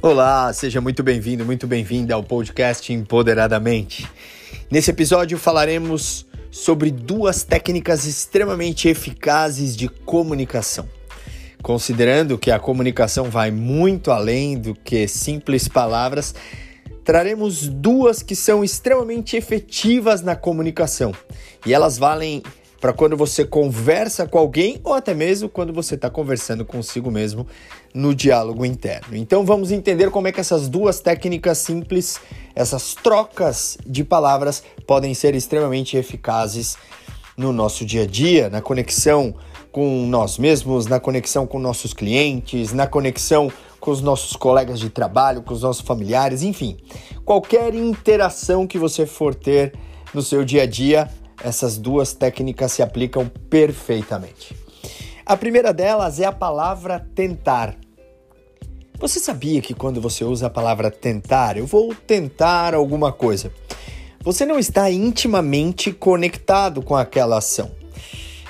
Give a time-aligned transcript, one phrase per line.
[0.00, 4.08] Olá, seja muito bem-vindo, muito bem-vinda ao podcast Empoderadamente.
[4.70, 10.88] Nesse episódio falaremos sobre duas técnicas extremamente eficazes de comunicação.
[11.60, 16.32] Considerando que a comunicação vai muito além do que simples palavras,
[17.02, 21.12] traremos duas que são extremamente efetivas na comunicação
[21.66, 22.44] e elas valem
[22.80, 27.46] para quando você conversa com alguém ou até mesmo quando você está conversando consigo mesmo
[27.92, 29.16] no diálogo interno.
[29.16, 32.20] Então vamos entender como é que essas duas técnicas simples,
[32.54, 36.76] essas trocas de palavras, podem ser extremamente eficazes
[37.36, 39.34] no nosso dia a dia, na conexão
[39.70, 44.90] com nós mesmos, na conexão com nossos clientes, na conexão com os nossos colegas de
[44.90, 46.76] trabalho, com os nossos familiares, enfim,
[47.24, 49.72] qualquer interação que você for ter
[50.12, 51.08] no seu dia a dia
[51.42, 54.56] essas duas técnicas se aplicam perfeitamente.
[55.24, 57.76] A primeira delas é a palavra tentar.
[58.98, 63.52] Você sabia que quando você usa a palavra tentar, eu vou tentar alguma coisa,
[64.20, 67.70] você não está intimamente conectado com aquela ação.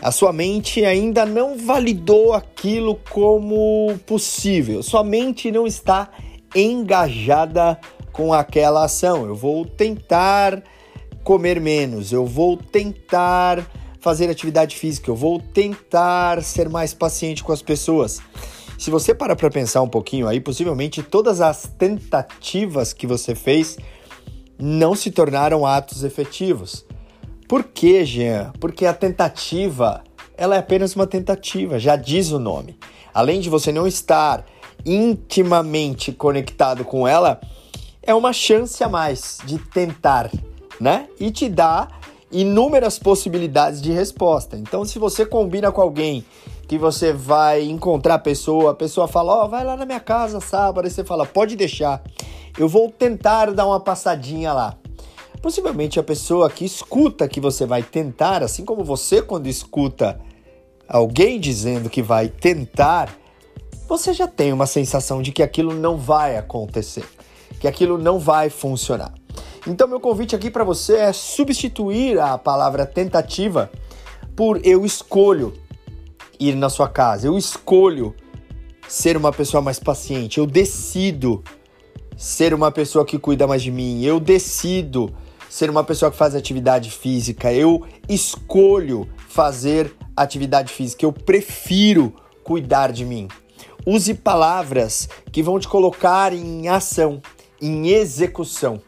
[0.00, 4.82] A sua mente ainda não validou aquilo como possível.
[4.82, 6.10] Sua mente não está
[6.54, 7.80] engajada
[8.12, 9.26] com aquela ação.
[9.26, 10.62] Eu vou tentar
[11.26, 17.50] comer menos, eu vou tentar fazer atividade física, eu vou tentar ser mais paciente com
[17.52, 18.20] as pessoas.
[18.78, 23.76] Se você para para pensar um pouquinho aí, possivelmente todas as tentativas que você fez
[24.56, 26.86] não se tornaram atos efetivos.
[27.48, 28.52] Por quê, Jean?
[28.60, 30.04] Porque a tentativa,
[30.36, 32.78] ela é apenas uma tentativa, já diz o nome.
[33.12, 34.46] Além de você não estar
[34.84, 37.40] intimamente conectado com ela,
[38.00, 40.30] é uma chance a mais de tentar
[40.80, 41.08] né?
[41.18, 41.88] E te dá
[42.30, 44.56] inúmeras possibilidades de resposta.
[44.56, 46.24] Então, se você combina com alguém
[46.68, 50.00] que você vai encontrar a pessoa, a pessoa fala: Ó, oh, vai lá na minha
[50.00, 52.02] casa sábado, aí você fala: Pode deixar,
[52.58, 54.76] eu vou tentar dar uma passadinha lá.
[55.40, 60.18] Possivelmente a pessoa que escuta que você vai tentar, assim como você quando escuta
[60.88, 63.16] alguém dizendo que vai tentar,
[63.88, 67.04] você já tem uma sensação de que aquilo não vai acontecer,
[67.60, 69.12] que aquilo não vai funcionar.
[69.66, 73.68] Então, meu convite aqui para você é substituir a palavra tentativa
[74.36, 75.52] por eu escolho
[76.38, 78.14] ir na sua casa, eu escolho
[78.86, 81.42] ser uma pessoa mais paciente, eu decido
[82.16, 85.12] ser uma pessoa que cuida mais de mim, eu decido
[85.50, 92.92] ser uma pessoa que faz atividade física, eu escolho fazer atividade física, eu prefiro cuidar
[92.92, 93.26] de mim.
[93.84, 97.20] Use palavras que vão te colocar em ação,
[97.60, 98.80] em execução.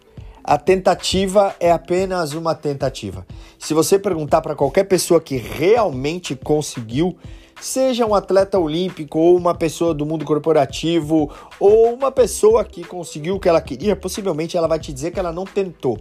[0.51, 3.27] A tentativa é apenas uma tentativa.
[3.59, 7.19] Se você perguntar para qualquer pessoa que realmente conseguiu,
[7.61, 13.37] seja um atleta olímpico ou uma pessoa do mundo corporativo ou uma pessoa que conseguiu
[13.37, 15.99] o que ela queria, possivelmente ela vai te dizer que ela não tentou.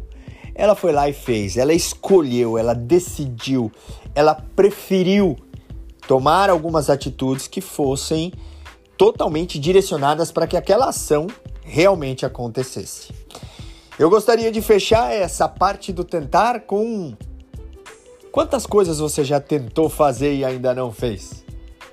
[0.55, 3.69] Ela foi lá e fez, ela escolheu, ela decidiu,
[4.15, 5.35] ela preferiu
[6.07, 8.31] tomar algumas atitudes que fossem
[8.97, 11.27] totalmente direcionadas para que aquela ação
[11.65, 13.11] realmente acontecesse.
[13.99, 17.15] Eu gostaria de fechar essa parte do tentar com
[18.31, 21.43] quantas coisas você já tentou fazer e ainda não fez?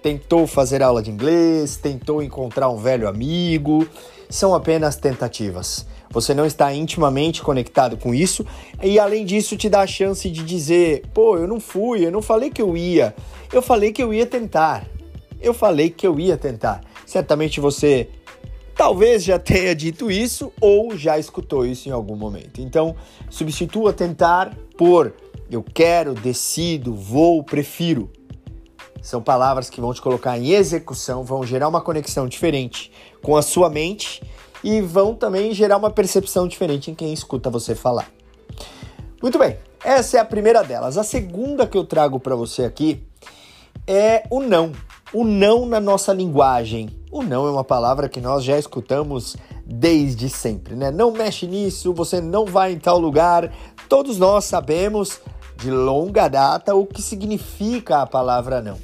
[0.03, 3.89] Tentou fazer aula de inglês, tentou encontrar um velho amigo,
[4.29, 5.87] são apenas tentativas.
[6.11, 8.45] Você não está intimamente conectado com isso
[8.83, 12.21] e além disso te dá a chance de dizer: "Pô, eu não fui, eu não
[12.21, 13.15] falei que eu ia.
[13.51, 14.87] Eu falei que eu ia tentar.
[15.41, 18.11] Eu falei que eu ia tentar." Certamente você
[18.75, 22.61] Talvez já tenha dito isso ou já escutou isso em algum momento.
[22.61, 22.97] Então,
[23.31, 25.13] substitua tentar por
[25.51, 28.11] eu quero, decido, vou, prefiro.
[29.01, 32.91] São palavras que vão te colocar em execução, vão gerar uma conexão diferente
[33.23, 34.23] com a sua mente
[34.65, 38.11] e vão também gerar uma percepção diferente em quem escuta você falar.
[39.23, 40.97] Muito bem, essa é a primeira delas.
[40.97, 43.03] A segunda que eu trago para você aqui
[43.87, 44.73] é o não.
[45.15, 50.29] O não na nossa linguagem, o não é uma palavra que nós já escutamos desde
[50.29, 50.91] sempre, né?
[50.91, 53.53] Não mexe nisso, você não vai em tal lugar.
[53.89, 55.21] Todos nós sabemos
[55.57, 58.77] de longa data o que significa a palavra não.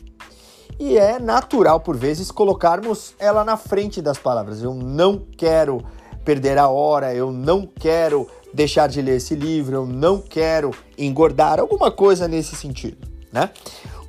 [0.78, 4.62] E é natural, por vezes, colocarmos ela na frente das palavras.
[4.62, 5.84] Eu não quero
[6.24, 11.58] perder a hora, eu não quero deixar de ler esse livro, eu não quero engordar,
[11.58, 13.50] alguma coisa nesse sentido, né?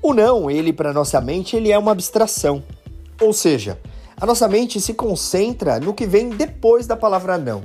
[0.01, 2.63] O não, ele para nossa mente, ele é uma abstração.
[3.21, 3.79] Ou seja,
[4.19, 7.61] a nossa mente se concentra no que vem depois da palavra não.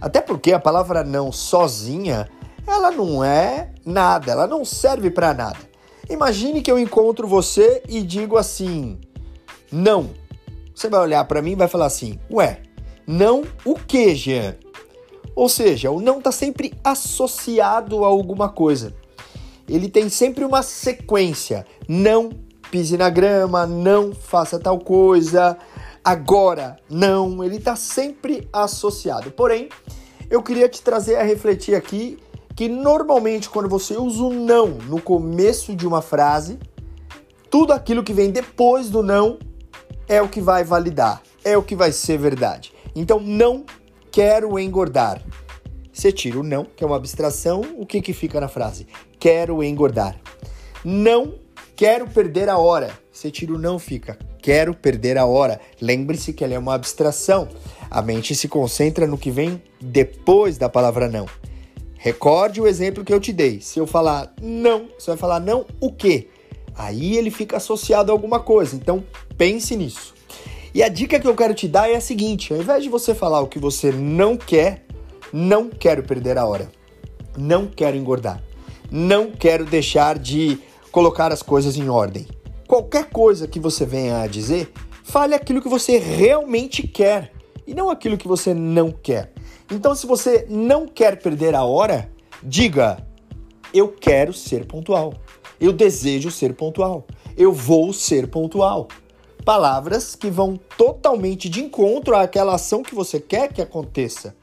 [0.00, 2.28] Até porque a palavra não sozinha,
[2.66, 5.58] ela não é nada, ela não serve para nada.
[6.08, 8.98] Imagine que eu encontro você e digo assim:
[9.70, 10.10] "Não".
[10.74, 12.60] Você vai olhar para mim e vai falar assim: "Ué,
[13.06, 14.56] Não o que, Jean?
[15.36, 18.94] Ou seja, o não está sempre associado a alguma coisa.
[19.68, 21.66] Ele tem sempre uma sequência.
[21.88, 22.30] Não
[22.70, 25.56] pise na grama, não faça tal coisa,
[26.02, 27.42] agora não.
[27.44, 29.30] Ele está sempre associado.
[29.30, 29.68] Porém,
[30.30, 32.18] eu queria te trazer a refletir aqui
[32.56, 36.58] que normalmente quando você usa o não no começo de uma frase,
[37.50, 39.38] tudo aquilo que vem depois do não
[40.08, 42.72] é o que vai validar, é o que vai ser verdade.
[42.94, 43.64] Então, não
[44.10, 45.22] quero engordar.
[45.92, 48.86] Você tira o não, que é uma abstração, o que, que fica na frase?
[49.24, 50.20] Quero engordar.
[50.84, 51.36] Não
[51.74, 52.90] quero perder a hora.
[53.10, 55.58] Você tira o não, fica quero perder a hora.
[55.80, 57.48] Lembre-se que ela é uma abstração.
[57.90, 61.24] A mente se concentra no que vem depois da palavra não.
[61.94, 63.62] Recorde o exemplo que eu te dei.
[63.62, 66.28] Se eu falar não, você vai falar não o quê?
[66.76, 68.76] Aí ele fica associado a alguma coisa.
[68.76, 69.02] Então
[69.38, 70.12] pense nisso.
[70.74, 73.14] E a dica que eu quero te dar é a seguinte: ao invés de você
[73.14, 74.84] falar o que você não quer,
[75.32, 76.70] não quero perder a hora,
[77.34, 78.42] não quero engordar,
[78.96, 80.56] não quero deixar de
[80.92, 82.28] colocar as coisas em ordem.
[82.68, 87.32] Qualquer coisa que você venha a dizer, fale aquilo que você realmente quer
[87.66, 89.32] e não aquilo que você não quer.
[89.68, 92.08] Então, se você não quer perder a hora,
[92.40, 93.04] diga:
[93.72, 95.14] Eu quero ser pontual.
[95.60, 97.04] Eu desejo ser pontual.
[97.36, 98.86] Eu vou ser pontual.
[99.44, 104.36] Palavras que vão totalmente de encontro àquela ação que você quer que aconteça.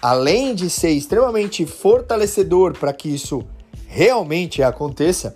[0.00, 3.44] Além de ser extremamente fortalecedor para que isso
[3.86, 5.34] realmente aconteça,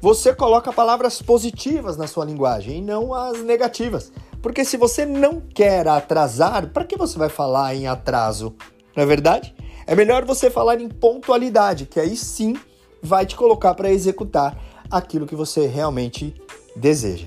[0.00, 4.10] você coloca palavras positivas na sua linguagem e não as negativas.
[4.40, 8.54] Porque se você não quer atrasar, para que você vai falar em atraso?
[8.96, 9.54] Não é verdade?
[9.86, 12.56] É melhor você falar em pontualidade, que aí sim
[13.02, 14.56] vai te colocar para executar
[14.90, 16.34] aquilo que você realmente
[16.74, 17.26] deseja.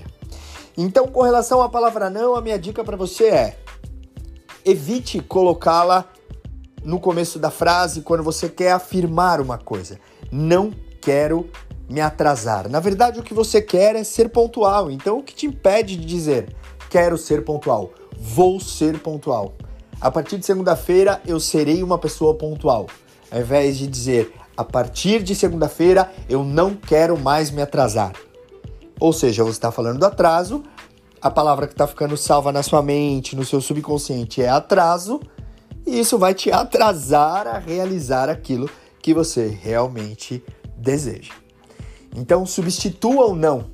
[0.76, 3.58] Então, com relação à palavra não, a minha dica para você é:
[4.64, 6.08] evite colocá-la
[6.84, 9.98] no começo da frase quando você quer afirmar uma coisa.
[10.30, 11.48] Não quero
[11.88, 12.68] me atrasar.
[12.68, 14.90] Na verdade, o que você quer é ser pontual.
[14.90, 16.54] Então, o que te impede de dizer
[16.90, 17.90] quero ser pontual?
[18.18, 19.54] Vou ser pontual.
[20.00, 22.86] A partir de segunda-feira, eu serei uma pessoa pontual.
[23.30, 28.12] Ao invés de dizer a partir de segunda-feira, eu não quero mais me atrasar.
[29.00, 30.62] Ou seja, você está falando do atraso,
[31.20, 35.20] a palavra que está ficando salva na sua mente, no seu subconsciente é atraso,
[35.98, 38.68] isso vai te atrasar a realizar aquilo
[39.00, 40.42] que você realmente
[40.76, 41.32] deseja.
[42.14, 43.70] Então substitua o não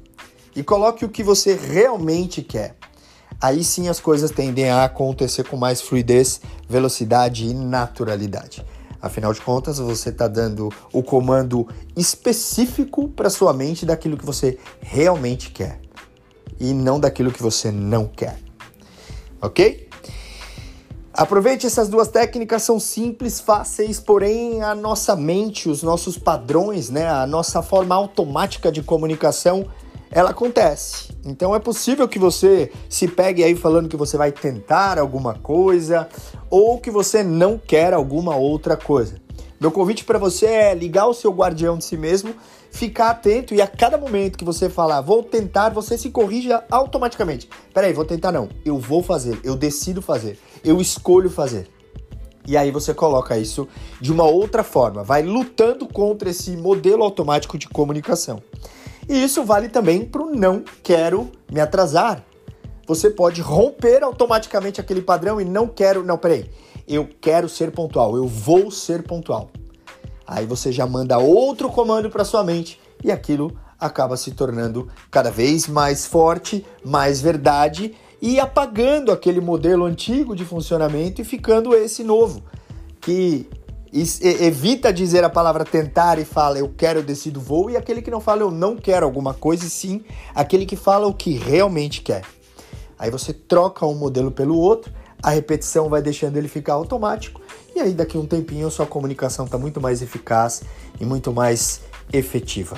[0.54, 2.76] e coloque o que você realmente quer.
[3.40, 8.64] Aí sim as coisas tendem a acontecer com mais fluidez, velocidade e naturalidade.
[9.00, 14.58] Afinal de contas, você está dando o comando específico para sua mente daquilo que você
[14.80, 15.80] realmente quer
[16.58, 18.38] e não daquilo que você não quer.
[19.40, 19.88] Ok?
[21.20, 27.10] Aproveite essas duas técnicas, são simples, fáceis, porém a nossa mente, os nossos padrões, né,
[27.10, 29.66] a nossa forma automática de comunicação,
[30.10, 31.14] ela acontece.
[31.22, 36.08] Então é possível que você se pegue aí falando que você vai tentar alguma coisa
[36.48, 39.16] ou que você não quer alguma outra coisa.
[39.60, 42.34] Meu convite para você é ligar o seu guardião de si mesmo,
[42.70, 47.48] ficar atento e a cada momento que você falar vou tentar, você se corrija automaticamente.
[47.74, 48.48] Peraí, vou tentar não.
[48.64, 51.68] Eu vou fazer, eu decido fazer, eu escolho fazer.
[52.46, 53.68] E aí você coloca isso
[54.00, 58.42] de uma outra forma, vai lutando contra esse modelo automático de comunicação.
[59.08, 62.24] E isso vale também para o não quero me atrasar.
[62.86, 66.48] Você pode romper automaticamente aquele padrão e não quero, não, peraí
[66.90, 69.48] eu quero ser pontual, eu vou ser pontual.
[70.30, 75.28] Aí você já manda outro comando para sua mente e aquilo acaba se tornando cada
[75.28, 82.04] vez mais forte, mais verdade e apagando aquele modelo antigo de funcionamento e ficando esse
[82.04, 82.44] novo,
[83.00, 83.48] que
[83.92, 88.10] evita dizer a palavra tentar e fala eu quero, eu decido, vou, e aquele que
[88.10, 92.02] não fala eu não quero alguma coisa, e sim aquele que fala o que realmente
[92.02, 92.22] quer.
[92.96, 97.40] Aí você troca um modelo pelo outro a repetição vai deixando ele ficar automático
[97.74, 100.62] e aí daqui a um tempinho sua comunicação está muito mais eficaz
[101.00, 102.76] e muito mais efetiva.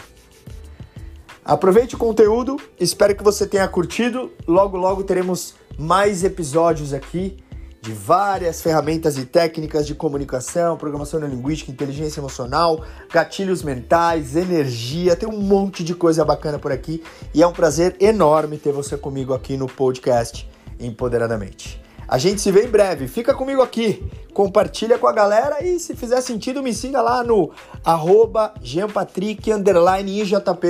[1.44, 4.30] Aproveite o conteúdo, espero que você tenha curtido.
[4.46, 7.36] Logo, logo teremos mais episódios aqui
[7.80, 15.28] de várias ferramentas e técnicas de comunicação, programação neurolinguística, inteligência emocional, gatilhos mentais, energia, tem
[15.28, 17.02] um monte de coisa bacana por aqui
[17.34, 21.81] e é um prazer enorme ter você comigo aqui no podcast Empoderadamente.
[22.12, 23.08] A gente se vê em breve.
[23.08, 27.50] Fica comigo aqui, compartilha com a galera e se fizer sentido me siga lá no
[27.82, 28.52] arroba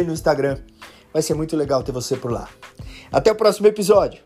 [0.05, 0.59] no Instagram.
[1.13, 2.49] Vai ser muito legal ter você por lá.
[3.11, 4.23] Até o próximo episódio.